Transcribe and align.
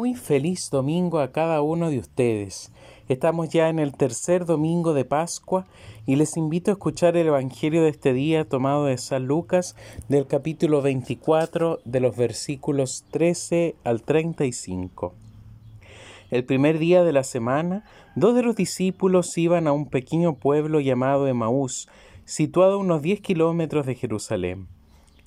Muy 0.00 0.14
feliz 0.14 0.70
domingo 0.70 1.18
a 1.18 1.32
cada 1.32 1.60
uno 1.60 1.90
de 1.90 1.98
ustedes. 1.98 2.70
Estamos 3.08 3.48
ya 3.48 3.68
en 3.68 3.80
el 3.80 3.96
tercer 3.96 4.46
domingo 4.46 4.94
de 4.94 5.04
Pascua 5.04 5.66
y 6.06 6.14
les 6.14 6.36
invito 6.36 6.70
a 6.70 6.74
escuchar 6.74 7.16
el 7.16 7.26
Evangelio 7.26 7.82
de 7.82 7.88
este 7.88 8.12
día 8.12 8.48
tomado 8.48 8.84
de 8.84 8.96
San 8.96 9.26
Lucas 9.26 9.74
del 10.08 10.28
capítulo 10.28 10.82
24 10.82 11.80
de 11.84 11.98
los 11.98 12.16
versículos 12.16 13.06
13 13.10 13.74
al 13.82 14.02
35. 14.02 15.14
El 16.30 16.44
primer 16.44 16.78
día 16.78 17.02
de 17.02 17.12
la 17.12 17.24
semana, 17.24 17.84
dos 18.14 18.36
de 18.36 18.44
los 18.44 18.54
discípulos 18.54 19.36
iban 19.36 19.66
a 19.66 19.72
un 19.72 19.86
pequeño 19.86 20.34
pueblo 20.34 20.78
llamado 20.78 21.26
Emaús, 21.26 21.88
situado 22.24 22.74
a 22.74 22.78
unos 22.78 23.02
10 23.02 23.20
kilómetros 23.20 23.84
de 23.84 23.96
Jerusalén. 23.96 24.68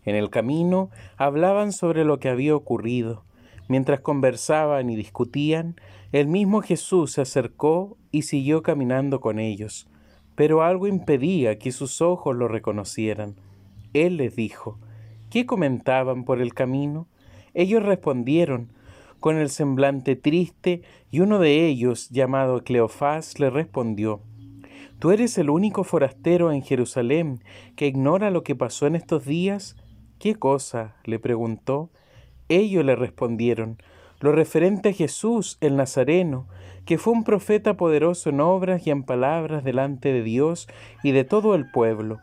En 0.06 0.16
el 0.16 0.30
camino 0.30 0.90
hablaban 1.18 1.74
sobre 1.74 2.06
lo 2.06 2.20
que 2.20 2.30
había 2.30 2.56
ocurrido 2.56 3.26
Mientras 3.68 4.02
conversaban 4.02 4.90
y 4.90 4.96
discutían, 4.96 5.76
el 6.12 6.28
mismo 6.28 6.62
Jesús 6.62 7.14
se 7.14 7.22
acercó 7.22 7.98
y 8.12 8.24
siguió 8.24 8.64
caminando 8.64 9.22
con 9.22 9.40
ellos, 9.40 9.88
pero 10.36 10.64
algo 10.64 10.88
impedía 10.88 11.58
que 11.58 11.72
sus 11.72 12.02
ojos 12.02 12.36
lo 12.36 12.48
reconocieran. 12.48 13.36
Él 13.94 14.18
les 14.18 14.36
dijo, 14.36 14.78
¿qué 15.30 15.46
comentaban 15.46 16.26
por 16.26 16.42
el 16.42 16.54
camino? 16.54 17.08
Ellos 17.54 17.84
respondieron, 17.84 18.74
con 19.20 19.38
el 19.38 19.50
semblante 19.50 20.16
triste, 20.16 20.82
y 21.12 21.20
uno 21.20 21.40
de 21.40 21.68
ellos, 21.68 22.10
llamado 22.10 22.64
Cleofás, 22.64 23.40
le 23.40 23.50
respondió, 23.50 24.22
¿Tú 25.02 25.10
eres 25.10 25.38
el 25.40 25.50
único 25.50 25.84
forastero 25.84 26.52
en 26.52 26.62
Jerusalén 26.62 27.44
que 27.76 27.88
ignora 27.88 28.30
lo 28.30 28.44
que 28.44 28.56
pasó 28.56 28.86
en 28.86 28.96
estos 28.96 29.26
días? 29.26 29.76
¿Qué 30.20 30.36
cosa? 30.36 30.96
le 31.06 31.18
preguntó. 31.18 31.90
Ellos 32.52 32.84
le 32.84 32.98
respondieron, 32.98 33.78
lo 34.20 34.34
referente 34.34 34.90
a 34.90 34.94
Jesús 34.94 35.58
el 35.62 35.78
Nazareno, 35.78 36.48
que 36.86 36.98
fue 36.98 37.14
un 37.14 37.24
profeta 37.24 37.78
poderoso 37.78 38.30
en 38.30 38.42
obras 38.42 38.86
y 38.86 38.92
en 38.92 39.04
palabras 39.04 39.64
delante 39.64 40.12
de 40.12 40.22
Dios 40.22 40.68
y 41.02 41.12
de 41.12 41.24
todo 41.24 41.56
el 41.56 41.72
pueblo, 41.72 42.20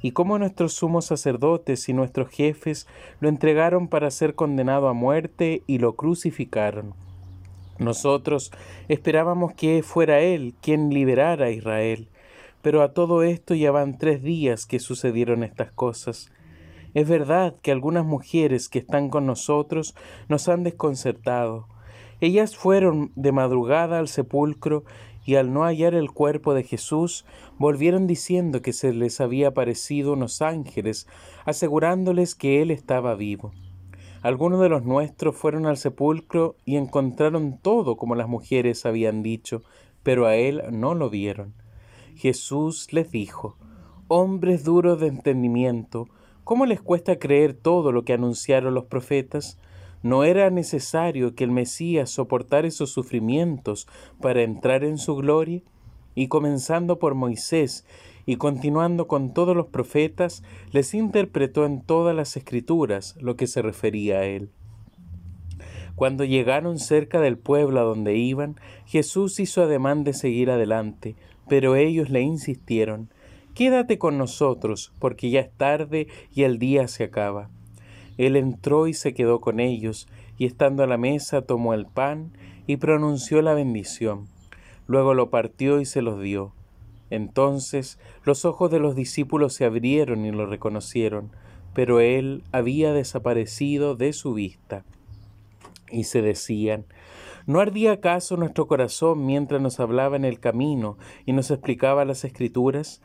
y 0.00 0.12
cómo 0.12 0.38
nuestros 0.38 0.74
sumos 0.74 1.06
sacerdotes 1.06 1.88
y 1.88 1.94
nuestros 1.94 2.28
jefes 2.30 2.86
lo 3.18 3.28
entregaron 3.28 3.88
para 3.88 4.12
ser 4.12 4.36
condenado 4.36 4.86
a 4.86 4.92
muerte 4.92 5.62
y 5.66 5.78
lo 5.78 5.96
crucificaron. 5.96 6.94
Nosotros 7.80 8.52
esperábamos 8.86 9.52
que 9.52 9.82
fuera 9.82 10.20
Él 10.20 10.54
quien 10.62 10.90
liberara 10.90 11.46
a 11.46 11.50
Israel, 11.50 12.06
pero 12.62 12.82
a 12.82 12.92
todo 12.92 13.24
esto 13.24 13.56
ya 13.56 13.72
van 13.72 13.98
tres 13.98 14.22
días 14.22 14.64
que 14.64 14.78
sucedieron 14.78 15.42
estas 15.42 15.72
cosas. 15.72 16.30
Es 16.94 17.08
verdad 17.08 17.56
que 17.62 17.72
algunas 17.72 18.04
mujeres 18.04 18.68
que 18.68 18.78
están 18.78 19.08
con 19.08 19.26
nosotros 19.26 19.94
nos 20.28 20.48
han 20.48 20.62
desconcertado. 20.62 21.68
Ellas 22.20 22.56
fueron 22.56 23.12
de 23.16 23.32
madrugada 23.32 23.98
al 23.98 24.08
sepulcro 24.08 24.84
y 25.24 25.36
al 25.36 25.52
no 25.52 25.62
hallar 25.62 25.94
el 25.94 26.10
cuerpo 26.10 26.54
de 26.54 26.64
Jesús, 26.64 27.24
volvieron 27.58 28.06
diciendo 28.06 28.60
que 28.60 28.72
se 28.72 28.92
les 28.92 29.20
había 29.20 29.48
aparecido 29.48 30.14
unos 30.14 30.42
ángeles, 30.42 31.06
asegurándoles 31.44 32.34
que 32.34 32.60
Él 32.60 32.70
estaba 32.70 33.14
vivo. 33.14 33.52
Algunos 34.22 34.60
de 34.60 34.68
los 34.68 34.84
nuestros 34.84 35.36
fueron 35.36 35.66
al 35.66 35.76
sepulcro 35.76 36.56
y 36.64 36.76
encontraron 36.76 37.58
todo 37.58 37.96
como 37.96 38.14
las 38.14 38.28
mujeres 38.28 38.86
habían 38.86 39.22
dicho, 39.22 39.62
pero 40.02 40.26
a 40.26 40.36
Él 40.36 40.62
no 40.70 40.94
lo 40.94 41.10
vieron. 41.10 41.54
Jesús 42.14 42.92
les 42.92 43.10
dijo, 43.10 43.56
Hombres 44.08 44.64
duros 44.64 45.00
de 45.00 45.06
entendimiento, 45.06 46.06
¿Cómo 46.44 46.66
les 46.66 46.80
cuesta 46.80 47.20
creer 47.20 47.54
todo 47.54 47.92
lo 47.92 48.04
que 48.04 48.14
anunciaron 48.14 48.74
los 48.74 48.86
profetas? 48.86 49.58
¿No 50.02 50.24
era 50.24 50.50
necesario 50.50 51.36
que 51.36 51.44
el 51.44 51.52
Mesías 51.52 52.10
soportara 52.10 52.66
esos 52.66 52.90
sufrimientos 52.90 53.86
para 54.20 54.42
entrar 54.42 54.82
en 54.82 54.98
su 54.98 55.14
gloria? 55.14 55.62
Y 56.16 56.26
comenzando 56.26 56.98
por 56.98 57.14
Moisés 57.14 57.86
y 58.26 58.36
continuando 58.36 59.06
con 59.06 59.32
todos 59.32 59.56
los 59.56 59.66
profetas, 59.66 60.42
les 60.72 60.94
interpretó 60.94 61.64
en 61.64 61.80
todas 61.80 62.14
las 62.14 62.36
escrituras 62.36 63.16
lo 63.20 63.36
que 63.36 63.46
se 63.46 63.62
refería 63.62 64.18
a 64.18 64.24
él. 64.24 64.50
Cuando 65.94 66.24
llegaron 66.24 66.80
cerca 66.80 67.20
del 67.20 67.38
pueblo 67.38 67.80
a 67.80 67.84
donde 67.84 68.16
iban, 68.16 68.56
Jesús 68.86 69.38
hizo 69.38 69.62
ademán 69.62 70.02
de 70.02 70.12
seguir 70.12 70.50
adelante, 70.50 71.14
pero 71.48 71.76
ellos 71.76 72.10
le 72.10 72.22
insistieron, 72.22 73.10
Quédate 73.54 73.98
con 73.98 74.16
nosotros, 74.16 74.92
porque 74.98 75.30
ya 75.30 75.40
es 75.40 75.50
tarde 75.52 76.08
y 76.34 76.44
el 76.44 76.58
día 76.58 76.88
se 76.88 77.04
acaba. 77.04 77.50
Él 78.16 78.36
entró 78.36 78.86
y 78.86 78.94
se 78.94 79.14
quedó 79.14 79.40
con 79.40 79.60
ellos, 79.60 80.08
y 80.38 80.46
estando 80.46 80.82
a 80.82 80.86
la 80.86 80.96
mesa 80.96 81.42
tomó 81.42 81.74
el 81.74 81.86
pan 81.86 82.32
y 82.66 82.78
pronunció 82.78 83.42
la 83.42 83.54
bendición. 83.54 84.26
Luego 84.86 85.14
lo 85.14 85.30
partió 85.30 85.80
y 85.80 85.84
se 85.84 86.02
los 86.02 86.20
dio. 86.20 86.52
Entonces 87.10 87.98
los 88.24 88.44
ojos 88.46 88.70
de 88.70 88.78
los 88.78 88.96
discípulos 88.96 89.52
se 89.52 89.66
abrieron 89.66 90.24
y 90.24 90.30
lo 90.30 90.46
reconocieron, 90.46 91.30
pero 91.74 92.00
él 92.00 92.42
había 92.52 92.94
desaparecido 92.94 93.96
de 93.96 94.14
su 94.14 94.32
vista. 94.32 94.84
Y 95.90 96.04
se 96.04 96.22
decían, 96.22 96.86
¿no 97.46 97.60
ardía 97.60 97.92
acaso 97.92 98.38
nuestro 98.38 98.66
corazón 98.66 99.26
mientras 99.26 99.60
nos 99.60 99.78
hablaba 99.78 100.16
en 100.16 100.24
el 100.24 100.40
camino 100.40 100.96
y 101.26 101.32
nos 101.34 101.50
explicaba 101.50 102.06
las 102.06 102.24
escrituras? 102.24 103.02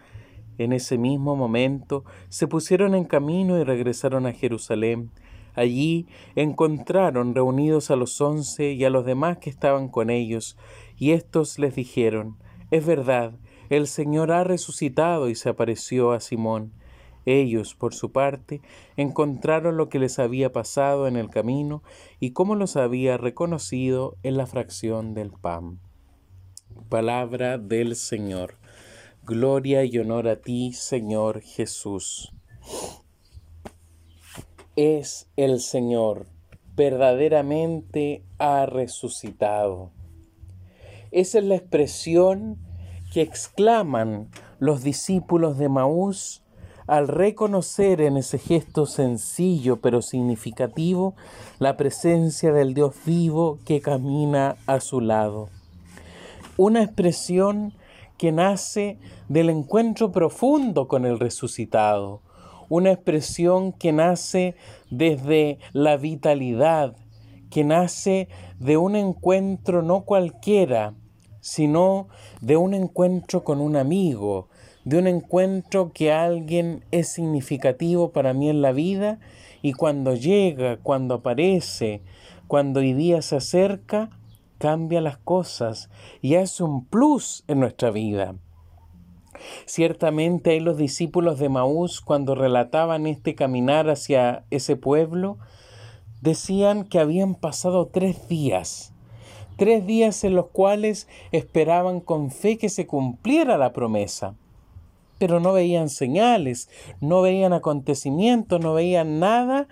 En 0.57 0.73
ese 0.73 0.97
mismo 0.97 1.35
momento 1.35 2.03
se 2.29 2.47
pusieron 2.47 2.95
en 2.95 3.06
camino 3.06 3.59
y 3.59 3.63
regresaron 3.63 4.25
a 4.25 4.34
Jerusalén. 4.34 5.12
Allí 5.53 6.07
encontraron 6.35 7.34
reunidos 7.34 7.90
a 7.90 7.95
los 7.95 8.19
once 8.22 8.73
y 8.73 8.85
a 8.85 8.90
los 8.90 9.06
demás 9.06 9.40
que 9.40 9.50
estaban 9.50 9.90
con 9.90 10.09
ellos, 10.09 10.57
y 10.97 11.12
éstos 11.12 11.57
les 11.57 11.75
dijeron, 11.75 12.38
Es 12.69 12.85
verdad, 12.85 13.34
el 13.69 13.88
Señor 13.88 14.31
ha 14.31 14.44
resucitado 14.44 15.29
y 15.29 15.35
se 15.35 15.50
apareció 15.50 16.12
a 16.12 16.19
Simón. 16.19 16.74
Ellos, 17.25 17.75
por 17.75 17.94
su 17.94 18.13
parte, 18.13 18.62
encontraron 18.95 19.75
lo 19.75 19.89
que 19.89 20.00
les 20.00 20.18
había 20.18 20.53
pasado 20.53 21.07
en 21.07 21.18
el 21.18 21.29
camino 21.29 21.84
y 22.22 22.31
cómo 22.31 22.56
los 22.56 22.78
había 22.78 23.18
reconocido 23.18 24.16
en 24.24 24.38
la 24.38 24.45
fracción 24.45 25.13
del 25.13 25.31
pan. 25.31 25.79
Palabra 26.88 27.57
del 27.57 27.97
Señor. 27.97 28.56
Gloria 29.27 29.83
y 29.83 29.97
honor 29.97 30.29
a 30.29 30.38
ti, 30.38 30.71
Señor 30.71 31.41
Jesús. 31.41 32.31
Es 34.77 35.27
el 35.35 35.59
Señor, 35.59 36.27
verdaderamente 36.77 38.23
ha 38.38 38.65
resucitado. 38.67 39.91
Esa 41.11 41.39
es 41.39 41.43
la 41.43 41.55
expresión 41.55 42.57
que 43.11 43.19
exclaman 43.19 44.29
los 44.59 44.81
discípulos 44.81 45.57
de 45.57 45.67
Maús 45.67 46.41
al 46.88 47.09
reconocer 47.09 47.99
en 47.99 48.15
ese 48.15 48.39
gesto 48.39 48.85
sencillo 48.85 49.81
pero 49.81 50.01
significativo 50.01 51.15
la 51.59 51.75
presencia 51.75 52.53
del 52.53 52.73
Dios 52.73 52.95
vivo 53.05 53.59
que 53.65 53.81
camina 53.81 54.55
a 54.67 54.79
su 54.79 55.01
lado. 55.01 55.49
Una 56.55 56.81
expresión 56.81 57.73
que 58.17 58.31
nace 58.31 58.97
del 59.29 59.50
encuentro 59.50 60.11
profundo 60.11 60.88
con 60.88 61.05
el 61.05 61.19
resucitado, 61.19 62.22
una 62.69 62.91
expresión 62.91 63.72
que 63.72 63.91
nace 63.91 64.55
desde 64.89 65.59
la 65.73 65.97
vitalidad, 65.97 66.95
que 67.50 67.63
nace 67.63 68.27
de 68.59 68.77
un 68.77 68.95
encuentro 68.95 69.81
no 69.81 70.01
cualquiera, 70.01 70.94
sino 71.39 72.07
de 72.41 72.57
un 72.57 72.73
encuentro 72.73 73.44
con 73.44 73.61
un 73.61 73.77
amigo, 73.77 74.50
de 74.83 74.97
un 74.97 75.07
encuentro 75.07 75.91
que 75.94 76.11
alguien 76.11 76.83
es 76.91 77.09
significativo 77.09 78.11
para 78.11 78.33
mí 78.33 78.50
en 78.50 78.61
la 78.61 78.72
vida 78.72 79.19
y 79.61 79.73
cuando 79.73 80.16
llega, 80.16 80.77
cuando 80.77 81.16
aparece, 81.16 82.01
cuando 82.47 82.79
hoy 82.79 82.94
día 82.94 83.22
se 83.22 83.35
acerca, 83.35 84.09
cambia 84.57 85.01
las 85.01 85.18
cosas 85.18 85.89
y 86.21 86.36
es 86.36 86.62
un 86.62 86.86
plus 86.86 87.44
en 87.48 87.59
nuestra 87.59 87.92
vida. 87.92 88.36
Ciertamente 89.65 90.51
hay 90.51 90.59
los 90.59 90.77
discípulos 90.77 91.39
de 91.39 91.50
Maús 91.50 92.01
cuando 92.01 92.36
relataban 92.36 93.07
este 93.07 93.36
caminar 93.36 93.89
hacia 93.89 94.44
ese 94.50 94.75
pueblo, 94.75 95.38
decían 96.21 96.83
que 96.83 97.00
habían 97.00 97.36
pasado 97.36 97.88
tres 97.88 98.27
días, 98.27 98.94
tres 99.57 99.86
días 99.86 100.24
en 100.24 100.36
los 100.36 100.48
cuales 100.48 101.07
esperaban 101.31 102.00
con 102.00 102.31
fe 102.31 102.57
que 102.57 102.69
se 102.69 102.88
cumpliera 102.88 103.57
la 103.57 103.74
promesa, 103.74 104.36
pero 105.19 105.39
no 105.39 105.54
veían 105.54 105.89
señales, 105.89 106.69
no 107.01 107.21
veían 107.21 107.54
acontecimientos, 107.54 108.59
no 108.59 108.74
veían 108.74 109.19
nada 109.19 109.68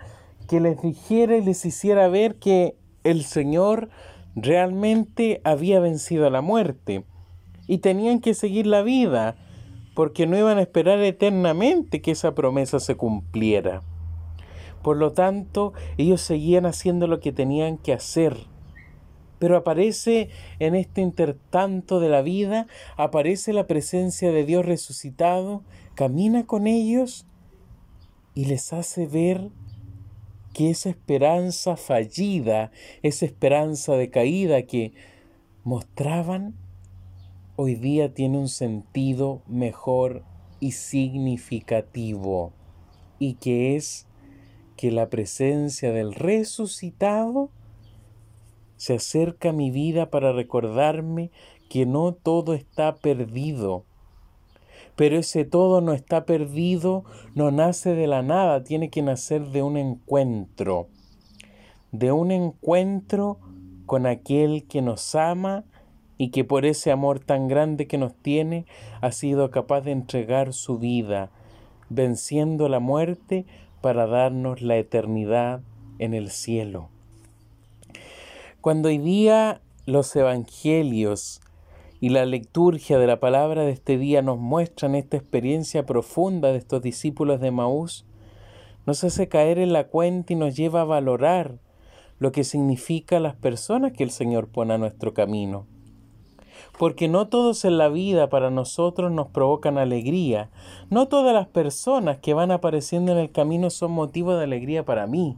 que 0.48 0.60
les 0.60 0.80
dijera 0.80 1.36
y 1.36 1.44
les 1.44 1.64
hiciera 1.64 2.08
ver 2.08 2.36
que 2.36 2.76
el 3.04 3.24
Señor 3.24 3.88
realmente 4.36 5.40
había 5.44 5.80
vencido 5.80 6.28
la 6.30 6.42
muerte 6.42 7.04
y 7.66 7.78
tenían 7.78 8.20
que 8.20 8.34
seguir 8.34 8.66
la 8.66 8.82
vida 8.82 9.36
porque 9.94 10.26
no 10.26 10.38
iban 10.38 10.58
a 10.58 10.62
esperar 10.62 11.00
eternamente 11.00 12.02
que 12.02 12.10
esa 12.10 12.34
promesa 12.34 12.78
se 12.78 12.96
cumpliera. 12.96 13.80
Por 14.82 14.98
lo 14.98 15.12
tanto, 15.12 15.72
ellos 15.96 16.20
seguían 16.20 16.66
haciendo 16.66 17.06
lo 17.06 17.18
que 17.18 17.32
tenían 17.32 17.78
que 17.78 17.92
hacer, 17.94 18.36
Pero 19.38 19.58
aparece 19.58 20.30
en 20.60 20.74
este 20.74 21.02
intertanto 21.02 22.00
de 22.00 22.08
la 22.08 22.22
vida, 22.22 22.66
aparece 22.96 23.52
la 23.52 23.66
presencia 23.66 24.32
de 24.32 24.46
Dios 24.46 24.64
resucitado, 24.64 25.62
camina 25.94 26.46
con 26.46 26.66
ellos 26.66 27.26
y 28.34 28.46
les 28.46 28.72
hace 28.72 29.06
ver 29.06 29.50
que 30.56 30.70
esa 30.70 30.88
esperanza 30.88 31.76
fallida, 31.76 32.72
esa 33.02 33.26
esperanza 33.26 33.94
de 33.94 34.08
caída 34.08 34.62
que 34.62 34.94
mostraban, 35.64 36.54
hoy 37.56 37.74
día 37.74 38.14
tiene 38.14 38.38
un 38.38 38.48
sentido 38.48 39.42
mejor 39.46 40.22
y 40.58 40.72
significativo, 40.72 42.54
y 43.18 43.34
que 43.34 43.76
es 43.76 44.06
que 44.78 44.90
la 44.90 45.10
presencia 45.10 45.92
del 45.92 46.14
resucitado 46.14 47.50
se 48.78 48.94
acerca 48.94 49.50
a 49.50 49.52
mi 49.52 49.70
vida 49.70 50.08
para 50.08 50.32
recordarme 50.32 51.30
que 51.68 51.84
no 51.84 52.14
todo 52.14 52.54
está 52.54 52.96
perdido. 52.96 53.84
Pero 54.96 55.18
ese 55.18 55.44
todo 55.44 55.80
no 55.80 55.92
está 55.92 56.24
perdido, 56.24 57.04
no 57.34 57.50
nace 57.50 57.94
de 57.94 58.06
la 58.06 58.22
nada, 58.22 58.64
tiene 58.64 58.88
que 58.88 59.02
nacer 59.02 59.46
de 59.48 59.62
un 59.62 59.76
encuentro, 59.76 60.88
de 61.92 62.12
un 62.12 62.30
encuentro 62.30 63.38
con 63.84 64.06
aquel 64.06 64.64
que 64.64 64.82
nos 64.82 65.14
ama 65.14 65.64
y 66.18 66.30
que 66.30 66.44
por 66.44 66.64
ese 66.64 66.90
amor 66.90 67.20
tan 67.20 67.46
grande 67.46 67.86
que 67.86 67.98
nos 67.98 68.14
tiene 68.14 68.66
ha 69.00 69.12
sido 69.12 69.50
capaz 69.50 69.82
de 69.82 69.92
entregar 69.92 70.52
su 70.52 70.78
vida, 70.78 71.30
venciendo 71.90 72.68
la 72.68 72.80
muerte 72.80 73.44
para 73.80 74.06
darnos 74.06 74.62
la 74.62 74.76
eternidad 74.76 75.60
en 75.98 76.14
el 76.14 76.30
cielo. 76.30 76.88
Cuando 78.60 78.88
hoy 78.88 78.98
día 78.98 79.60
los 79.84 80.14
evangelios 80.16 81.40
y 82.00 82.10
la 82.10 82.26
liturgia 82.26 82.98
de 82.98 83.06
la 83.06 83.20
palabra 83.20 83.62
de 83.62 83.72
este 83.72 83.98
día 83.98 84.22
nos 84.22 84.38
muestran 84.38 84.94
esta 84.94 85.16
experiencia 85.16 85.86
profunda 85.86 86.52
de 86.52 86.58
estos 86.58 86.82
discípulos 86.82 87.40
de 87.40 87.50
Maús, 87.50 88.04
nos 88.84 89.02
hace 89.02 89.28
caer 89.28 89.58
en 89.58 89.72
la 89.72 89.88
cuenta 89.88 90.32
y 90.32 90.36
nos 90.36 90.56
lleva 90.56 90.82
a 90.82 90.84
valorar 90.84 91.58
lo 92.18 92.32
que 92.32 92.44
significa 92.44 93.20
las 93.20 93.34
personas 93.34 93.92
que 93.92 94.04
el 94.04 94.10
Señor 94.10 94.48
pone 94.48 94.74
a 94.74 94.78
nuestro 94.78 95.12
camino. 95.12 95.66
Porque 96.78 97.08
no 97.08 97.28
todos 97.28 97.64
en 97.64 97.78
la 97.78 97.88
vida 97.88 98.28
para 98.28 98.50
nosotros 98.50 99.10
nos 99.10 99.28
provocan 99.28 99.78
alegría, 99.78 100.50
no 100.90 101.08
todas 101.08 101.34
las 101.34 101.46
personas 101.46 102.18
que 102.18 102.34
van 102.34 102.50
apareciendo 102.50 103.12
en 103.12 103.18
el 103.18 103.30
camino 103.30 103.70
son 103.70 103.92
motivo 103.92 104.34
de 104.34 104.44
alegría 104.44 104.84
para 104.84 105.06
mí. 105.06 105.36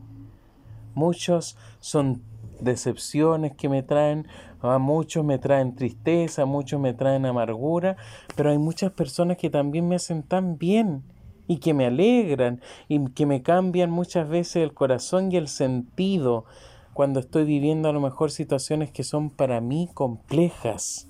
Muchos 0.94 1.56
son 1.80 2.22
decepciones 2.60 3.54
que 3.54 3.68
me 3.68 3.82
traen, 3.82 4.26
a 4.60 4.78
muchos 4.78 5.24
me 5.24 5.38
traen 5.38 5.74
tristeza, 5.74 6.44
muchos 6.44 6.80
me 6.80 6.94
traen 6.94 7.26
amargura, 7.26 7.96
pero 8.36 8.50
hay 8.50 8.58
muchas 8.58 8.92
personas 8.92 9.36
que 9.36 9.50
también 9.50 9.88
me 9.88 9.96
hacen 9.96 10.22
tan 10.22 10.58
bien 10.58 11.02
y 11.46 11.58
que 11.58 11.74
me 11.74 11.86
alegran 11.86 12.60
y 12.88 13.04
que 13.10 13.26
me 13.26 13.42
cambian 13.42 13.90
muchas 13.90 14.28
veces 14.28 14.56
el 14.56 14.74
corazón 14.74 15.32
y 15.32 15.36
el 15.36 15.48
sentido 15.48 16.44
cuando 16.92 17.20
estoy 17.20 17.44
viviendo 17.44 17.88
a 17.88 17.92
lo 17.92 18.00
mejor 18.00 18.30
situaciones 18.30 18.90
que 18.90 19.04
son 19.04 19.30
para 19.30 19.60
mí 19.60 19.88
complejas. 19.94 21.08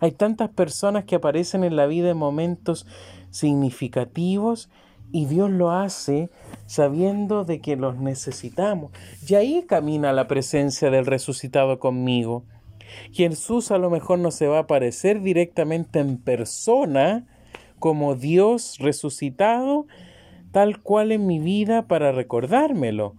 Hay 0.00 0.12
tantas 0.12 0.50
personas 0.50 1.04
que 1.04 1.16
aparecen 1.16 1.64
en 1.64 1.76
la 1.76 1.86
vida 1.86 2.10
en 2.10 2.16
momentos 2.16 2.86
significativos 3.30 4.70
y 5.12 5.26
Dios 5.26 5.50
lo 5.50 5.70
hace 5.70 6.30
sabiendo 6.66 7.44
de 7.44 7.60
que 7.60 7.76
los 7.76 7.96
necesitamos. 7.96 8.92
Y 9.26 9.34
ahí 9.34 9.64
camina 9.66 10.12
la 10.12 10.28
presencia 10.28 10.90
del 10.90 11.06
resucitado 11.06 11.78
conmigo. 11.78 12.44
Jesús 13.12 13.70
a 13.70 13.78
lo 13.78 13.90
mejor 13.90 14.18
no 14.18 14.30
se 14.30 14.46
va 14.46 14.58
a 14.58 14.62
aparecer 14.62 15.22
directamente 15.22 15.98
en 16.00 16.18
persona 16.18 17.26
como 17.78 18.14
Dios 18.14 18.76
resucitado, 18.78 19.86
tal 20.52 20.82
cual 20.82 21.12
en 21.12 21.26
mi 21.26 21.38
vida 21.38 21.86
para 21.86 22.12
recordármelo. 22.12 23.14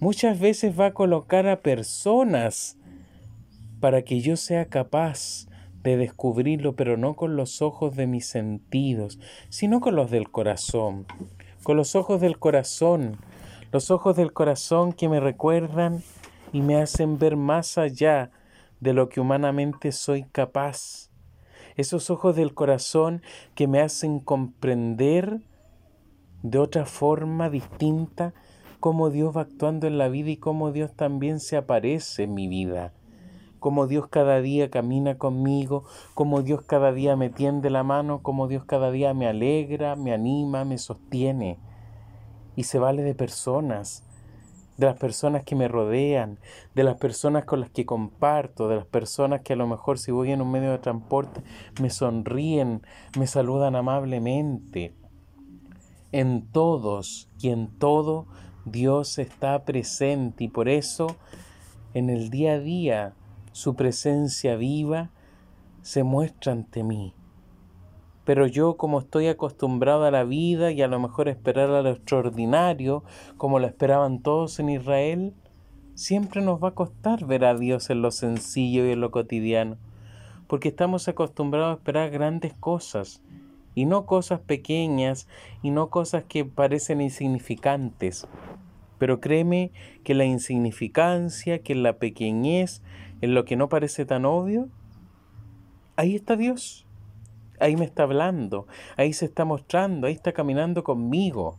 Muchas 0.00 0.38
veces 0.38 0.78
va 0.78 0.86
a 0.86 0.94
colocar 0.94 1.48
a 1.48 1.60
personas 1.62 2.78
para 3.80 4.02
que 4.02 4.20
yo 4.20 4.36
sea 4.36 4.66
capaz 4.66 5.46
de 5.86 5.96
descubrirlo, 5.96 6.74
pero 6.74 6.96
no 6.96 7.14
con 7.14 7.36
los 7.36 7.62
ojos 7.62 7.94
de 7.94 8.08
mis 8.08 8.26
sentidos, 8.26 9.20
sino 9.50 9.80
con 9.80 9.94
los 9.94 10.10
del 10.10 10.32
corazón, 10.32 11.06
con 11.62 11.76
los 11.76 11.94
ojos 11.94 12.20
del 12.20 12.40
corazón, 12.40 13.18
los 13.70 13.92
ojos 13.92 14.16
del 14.16 14.32
corazón 14.32 14.92
que 14.92 15.08
me 15.08 15.20
recuerdan 15.20 16.02
y 16.52 16.60
me 16.60 16.76
hacen 16.76 17.18
ver 17.18 17.36
más 17.36 17.78
allá 17.78 18.32
de 18.80 18.94
lo 18.94 19.08
que 19.08 19.20
humanamente 19.20 19.92
soy 19.92 20.24
capaz. 20.24 21.12
Esos 21.76 22.10
ojos 22.10 22.34
del 22.34 22.52
corazón 22.52 23.22
que 23.54 23.68
me 23.68 23.80
hacen 23.80 24.18
comprender 24.18 25.40
de 26.42 26.58
otra 26.58 26.84
forma 26.84 27.48
distinta 27.48 28.34
cómo 28.80 29.10
Dios 29.10 29.36
va 29.36 29.42
actuando 29.42 29.86
en 29.86 29.98
la 29.98 30.08
vida 30.08 30.30
y 30.30 30.36
cómo 30.36 30.72
Dios 30.72 30.96
también 30.96 31.38
se 31.38 31.56
aparece 31.56 32.24
en 32.24 32.34
mi 32.34 32.48
vida 32.48 32.92
cómo 33.66 33.88
Dios 33.88 34.06
cada 34.06 34.40
día 34.40 34.70
camina 34.70 35.18
conmigo, 35.18 35.82
cómo 36.14 36.42
Dios 36.42 36.62
cada 36.62 36.92
día 36.92 37.16
me 37.16 37.30
tiende 37.30 37.68
la 37.68 37.82
mano, 37.82 38.22
cómo 38.22 38.46
Dios 38.46 38.64
cada 38.64 38.92
día 38.92 39.12
me 39.12 39.26
alegra, 39.26 39.96
me 39.96 40.12
anima, 40.12 40.64
me 40.64 40.78
sostiene. 40.78 41.58
Y 42.54 42.62
se 42.62 42.78
vale 42.78 43.02
de 43.02 43.16
personas, 43.16 44.04
de 44.76 44.86
las 44.86 44.96
personas 44.96 45.42
que 45.42 45.56
me 45.56 45.66
rodean, 45.66 46.38
de 46.76 46.84
las 46.84 46.96
personas 46.98 47.44
con 47.44 47.58
las 47.58 47.70
que 47.70 47.84
comparto, 47.84 48.68
de 48.68 48.76
las 48.76 48.86
personas 48.86 49.40
que 49.40 49.54
a 49.54 49.56
lo 49.56 49.66
mejor 49.66 49.98
si 49.98 50.12
voy 50.12 50.30
en 50.30 50.42
un 50.42 50.52
medio 50.52 50.70
de 50.70 50.78
transporte 50.78 51.42
me 51.82 51.90
sonríen, 51.90 52.82
me 53.18 53.26
saludan 53.26 53.74
amablemente. 53.74 54.94
En 56.12 56.46
todos 56.52 57.28
y 57.40 57.48
en 57.48 57.76
todo 57.80 58.28
Dios 58.64 59.18
está 59.18 59.64
presente 59.64 60.44
y 60.44 60.48
por 60.48 60.68
eso 60.68 61.16
en 61.94 62.10
el 62.10 62.30
día 62.30 62.52
a 62.52 62.58
día 62.60 63.14
su 63.56 63.74
presencia 63.74 64.54
viva 64.54 65.08
se 65.80 66.02
muestra 66.02 66.52
ante 66.52 66.82
mí. 66.82 67.14
Pero 68.26 68.46
yo 68.46 68.76
como 68.76 68.98
estoy 68.98 69.28
acostumbrado 69.28 70.04
a 70.04 70.10
la 70.10 70.24
vida 70.24 70.72
y 70.72 70.82
a 70.82 70.88
lo 70.88 71.00
mejor 71.00 71.30
esperar 71.30 71.70
a 71.70 71.80
lo 71.80 71.88
extraordinario, 71.88 73.02
como 73.38 73.58
lo 73.58 73.66
esperaban 73.66 74.20
todos 74.20 74.58
en 74.58 74.68
Israel, 74.68 75.32
siempre 75.94 76.42
nos 76.42 76.62
va 76.62 76.68
a 76.68 76.74
costar 76.74 77.24
ver 77.24 77.46
a 77.46 77.54
Dios 77.54 77.88
en 77.88 78.02
lo 78.02 78.10
sencillo 78.10 78.86
y 78.86 78.92
en 78.92 79.00
lo 79.00 79.10
cotidiano, 79.10 79.78
porque 80.48 80.68
estamos 80.68 81.08
acostumbrados 81.08 81.70
a 81.70 81.78
esperar 81.78 82.10
grandes 82.10 82.52
cosas, 82.52 83.22
y 83.74 83.86
no 83.86 84.04
cosas 84.04 84.38
pequeñas, 84.40 85.28
y 85.62 85.70
no 85.70 85.88
cosas 85.88 86.24
que 86.24 86.44
parecen 86.44 87.00
insignificantes. 87.00 88.28
Pero 88.98 89.20
créeme 89.20 89.72
que 90.04 90.14
la 90.14 90.26
insignificancia, 90.26 91.60
que 91.62 91.74
la 91.74 91.94
pequeñez, 91.94 92.82
en 93.20 93.34
lo 93.34 93.44
que 93.44 93.56
no 93.56 93.68
parece 93.68 94.04
tan 94.04 94.24
obvio, 94.24 94.68
ahí 95.96 96.14
está 96.14 96.36
Dios. 96.36 96.86
Ahí 97.58 97.76
me 97.76 97.86
está 97.86 98.02
hablando, 98.02 98.66
ahí 98.98 99.14
se 99.14 99.24
está 99.24 99.46
mostrando, 99.46 100.06
ahí 100.06 100.12
está 100.12 100.32
caminando 100.32 100.84
conmigo. 100.84 101.56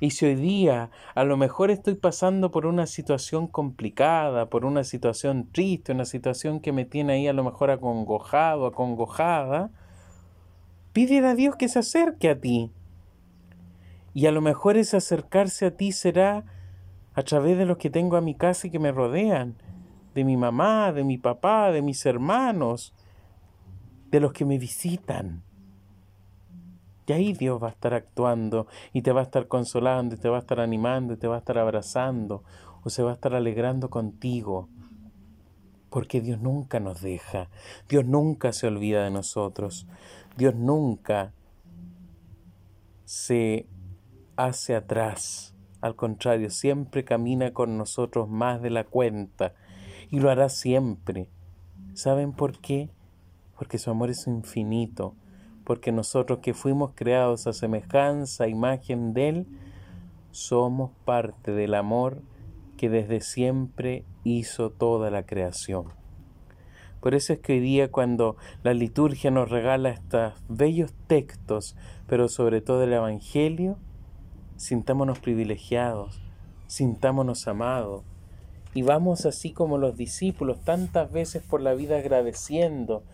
Y 0.00 0.10
si 0.10 0.26
hoy 0.26 0.34
día 0.34 0.90
a 1.14 1.24
lo 1.24 1.36
mejor 1.36 1.70
estoy 1.70 1.94
pasando 1.94 2.50
por 2.50 2.66
una 2.66 2.86
situación 2.86 3.46
complicada, 3.46 4.46
por 4.46 4.64
una 4.64 4.84
situación 4.84 5.48
triste, 5.52 5.92
una 5.92 6.04
situación 6.04 6.60
que 6.60 6.72
me 6.72 6.84
tiene 6.84 7.14
ahí 7.14 7.28
a 7.28 7.32
lo 7.32 7.44
mejor 7.44 7.70
acongojado, 7.70 8.66
acongojada, 8.66 9.70
pídele 10.92 11.28
a 11.28 11.34
Dios 11.34 11.56
que 11.56 11.68
se 11.68 11.78
acerque 11.78 12.30
a 12.30 12.40
ti. 12.40 12.70
Y 14.14 14.26
a 14.26 14.32
lo 14.32 14.40
mejor 14.40 14.76
ese 14.76 14.96
acercarse 14.96 15.66
a 15.66 15.76
ti 15.76 15.92
será 15.92 16.44
a 17.14 17.22
través 17.22 17.58
de 17.58 17.66
los 17.66 17.78
que 17.78 17.90
tengo 17.90 18.16
a 18.16 18.22
mi 18.22 18.34
casa 18.34 18.66
y 18.66 18.70
que 18.70 18.78
me 18.78 18.92
rodean, 18.92 19.56
de 20.16 20.24
mi 20.24 20.38
mamá, 20.38 20.92
de 20.92 21.04
mi 21.04 21.18
papá, 21.18 21.70
de 21.70 21.82
mis 21.82 22.06
hermanos, 22.06 22.94
de 24.10 24.18
los 24.18 24.32
que 24.32 24.46
me 24.46 24.56
visitan. 24.56 25.42
Y 27.06 27.12
ahí 27.12 27.32
Dios 27.34 27.62
va 27.62 27.68
a 27.68 27.72
estar 27.72 27.92
actuando 27.92 28.66
y 28.94 29.02
te 29.02 29.12
va 29.12 29.20
a 29.20 29.24
estar 29.24 29.46
consolando, 29.46 30.14
y 30.14 30.18
te 30.18 30.30
va 30.30 30.36
a 30.36 30.40
estar 30.40 30.58
animando, 30.58 31.12
y 31.12 31.16
te 31.18 31.28
va 31.28 31.34
a 31.34 31.40
estar 31.40 31.58
abrazando, 31.58 32.42
o 32.82 32.88
se 32.88 33.02
va 33.02 33.10
a 33.10 33.14
estar 33.14 33.34
alegrando 33.34 33.90
contigo. 33.90 34.70
Porque 35.90 36.22
Dios 36.22 36.40
nunca 36.40 36.80
nos 36.80 37.02
deja, 37.02 37.50
Dios 37.86 38.06
nunca 38.06 38.54
se 38.54 38.68
olvida 38.68 39.04
de 39.04 39.10
nosotros, 39.10 39.86
Dios 40.38 40.54
nunca 40.54 41.34
se 43.04 43.66
hace 44.36 44.74
atrás. 44.74 45.54
Al 45.82 45.94
contrario, 45.94 46.48
siempre 46.48 47.04
camina 47.04 47.52
con 47.52 47.76
nosotros 47.76 48.30
más 48.30 48.62
de 48.62 48.70
la 48.70 48.84
cuenta 48.84 49.52
y 50.10 50.20
lo 50.20 50.30
hará 50.30 50.48
siempre. 50.48 51.28
¿Saben 51.94 52.32
por 52.32 52.58
qué? 52.58 52.90
Porque 53.56 53.78
su 53.78 53.90
amor 53.90 54.10
es 54.10 54.26
infinito, 54.26 55.14
porque 55.64 55.92
nosotros 55.92 56.40
que 56.40 56.54
fuimos 56.54 56.92
creados 56.94 57.46
a 57.46 57.52
semejanza, 57.52 58.48
imagen 58.48 59.14
de 59.14 59.28
Él, 59.28 59.46
somos 60.30 60.90
parte 61.04 61.52
del 61.52 61.74
amor 61.74 62.20
que 62.76 62.90
desde 62.90 63.20
siempre 63.20 64.04
hizo 64.24 64.70
toda 64.70 65.10
la 65.10 65.24
creación. 65.24 65.86
Por 67.00 67.14
eso 67.14 67.32
es 67.32 67.38
que 67.38 67.54
hoy 67.54 67.60
día 67.60 67.90
cuando 67.90 68.36
la 68.62 68.74
liturgia 68.74 69.30
nos 69.30 69.48
regala 69.48 69.90
estos 69.90 70.34
bellos 70.48 70.92
textos, 71.06 71.76
pero 72.06 72.28
sobre 72.28 72.60
todo 72.60 72.82
el 72.82 72.92
Evangelio, 72.92 73.78
sintámonos 74.56 75.18
privilegiados, 75.20 76.20
sintámonos 76.66 77.46
amados, 77.48 78.02
y 78.76 78.82
vamos 78.82 79.24
así 79.24 79.52
como 79.52 79.78
los 79.78 79.96
discípulos 79.96 80.60
tantas 80.60 81.10
veces 81.10 81.42
por 81.42 81.62
la 81.62 81.72
vida 81.72 81.96
agradeciendo 81.96 83.04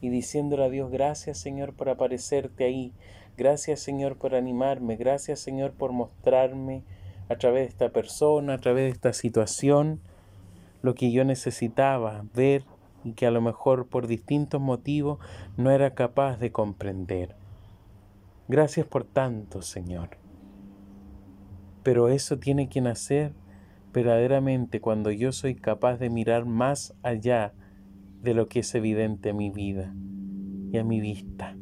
y 0.00 0.08
diciéndole 0.08 0.64
a 0.64 0.70
Dios, 0.70 0.90
gracias 0.90 1.36
Señor 1.36 1.74
por 1.74 1.90
aparecerte 1.90 2.64
ahí, 2.64 2.90
gracias 3.36 3.80
Señor 3.80 4.16
por 4.16 4.34
animarme, 4.34 4.96
gracias 4.96 5.40
Señor 5.40 5.72
por 5.72 5.92
mostrarme 5.92 6.84
a 7.28 7.36
través 7.36 7.64
de 7.64 7.68
esta 7.68 7.90
persona, 7.90 8.54
a 8.54 8.58
través 8.58 8.84
de 8.84 8.90
esta 8.92 9.12
situación, 9.12 10.00
lo 10.80 10.94
que 10.94 11.12
yo 11.12 11.22
necesitaba 11.26 12.24
ver 12.32 12.64
y 13.04 13.12
que 13.12 13.26
a 13.26 13.30
lo 13.30 13.42
mejor 13.42 13.88
por 13.88 14.06
distintos 14.06 14.62
motivos 14.62 15.18
no 15.58 15.70
era 15.70 15.92
capaz 15.92 16.38
de 16.38 16.50
comprender. 16.50 17.36
Gracias 18.48 18.86
por 18.86 19.04
tanto, 19.04 19.60
Señor. 19.60 20.16
Pero 21.82 22.08
eso 22.08 22.38
tiene 22.38 22.70
que 22.70 22.80
nacer 22.80 23.34
verdaderamente 23.94 24.80
cuando 24.80 25.12
yo 25.12 25.30
soy 25.30 25.54
capaz 25.54 25.98
de 25.98 26.10
mirar 26.10 26.46
más 26.46 26.96
allá 27.04 27.54
de 28.22 28.34
lo 28.34 28.48
que 28.48 28.60
es 28.60 28.74
evidente 28.74 29.30
a 29.30 29.34
mi 29.34 29.50
vida 29.50 29.94
y 30.72 30.78
a 30.78 30.84
mi 30.84 31.00
vista. 31.00 31.56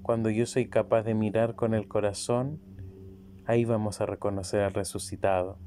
Cuando 0.00 0.30
yo 0.30 0.46
soy 0.46 0.68
capaz 0.68 1.02
de 1.02 1.14
mirar 1.14 1.56
con 1.56 1.74
el 1.74 1.86
corazón, 1.86 2.58
ahí 3.44 3.66
vamos 3.66 4.00
a 4.00 4.06
reconocer 4.06 4.62
al 4.62 4.72
resucitado. 4.72 5.58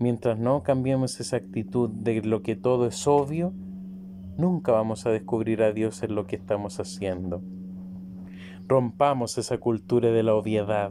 Mientras 0.00 0.38
no 0.38 0.64
cambiemos 0.64 1.20
esa 1.20 1.36
actitud 1.36 1.88
de 1.88 2.20
lo 2.22 2.42
que 2.42 2.56
todo 2.56 2.86
es 2.86 3.06
obvio, 3.06 3.52
nunca 4.36 4.72
vamos 4.72 5.06
a 5.06 5.10
descubrir 5.10 5.62
a 5.62 5.72
Dios 5.72 6.02
en 6.02 6.16
lo 6.16 6.26
que 6.26 6.34
estamos 6.34 6.80
haciendo. 6.80 7.42
Rompamos 8.66 9.38
esa 9.38 9.58
cultura 9.58 10.10
de 10.10 10.24
la 10.24 10.34
obviedad, 10.34 10.90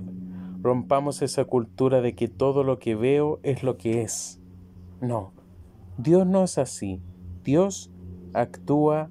rompamos 0.67 1.21
esa 1.21 1.45
cultura 1.45 2.01
de 2.01 2.13
que 2.13 2.27
todo 2.27 2.65
lo 2.65 2.77
que 2.77 2.93
veo 2.93 3.39
es 3.41 3.63
lo 3.63 3.77
que 3.77 4.01
es. 4.01 4.41
No, 4.99 5.31
Dios 5.97 6.27
no 6.27 6.43
es 6.43 6.57
así. 6.57 6.99
Dios 7.45 7.89
actúa 8.33 9.07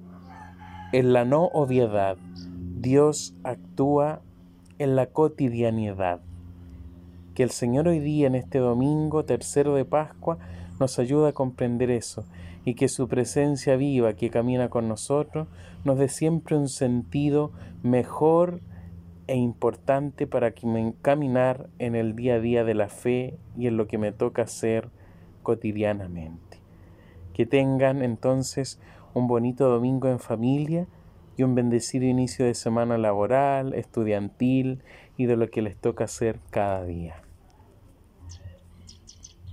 en 0.93 1.13
la 1.13 1.25
no 1.25 1.45
obviedad. 1.45 2.15
Dios 2.79 3.33
actúa 3.43 4.21
en 4.77 4.95
la 4.95 5.07
cotidianidad. 5.07 6.21
Que 7.33 7.41
el 7.41 7.49
Señor 7.49 7.87
hoy 7.87 8.01
día, 8.01 8.27
en 8.27 8.35
este 8.35 8.59
domingo 8.59 9.25
tercero 9.25 9.73
de 9.73 9.83
Pascua, 9.83 10.37
nos 10.79 10.99
ayude 10.99 11.29
a 11.29 11.33
comprender 11.33 11.89
eso 11.89 12.23
y 12.65 12.75
que 12.75 12.87
su 12.87 13.07
presencia 13.07 13.77
viva 13.77 14.13
que 14.13 14.29
camina 14.29 14.69
con 14.69 14.87
nosotros 14.87 15.47
nos 15.83 15.97
dé 15.97 16.07
siempre 16.07 16.55
un 16.55 16.69
sentido 16.69 17.51
mejor 17.81 18.61
e 19.27 19.35
importante 19.35 20.25
para 20.25 20.53
caminar 21.01 21.69
en 21.79 21.95
el 21.95 22.15
día 22.15 22.35
a 22.35 22.39
día 22.39 22.63
de 22.63 22.73
la 22.73 22.87
fe 22.87 23.37
y 23.57 23.67
en 23.67 23.77
lo 23.77 23.87
que 23.87 23.97
me 23.97 24.11
toca 24.11 24.43
hacer 24.43 24.89
cotidianamente. 25.43 26.59
Que 27.33 27.45
tengan 27.45 28.01
entonces 28.01 28.79
un 29.13 29.27
bonito 29.27 29.69
domingo 29.69 30.07
en 30.07 30.19
familia 30.19 30.87
y 31.35 31.43
un 31.43 31.55
bendecido 31.55 32.05
inicio 32.05 32.45
de 32.45 32.53
semana 32.53 32.97
laboral, 32.97 33.73
estudiantil 33.73 34.81
y 35.17 35.25
de 35.25 35.37
lo 35.37 35.49
que 35.49 35.61
les 35.61 35.77
toca 35.77 36.05
hacer 36.05 36.39
cada 36.49 36.83
día. 36.83 37.26